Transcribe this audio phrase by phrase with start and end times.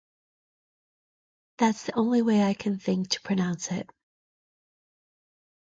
[1.59, 3.87] That's the only way I can think to pronounce it.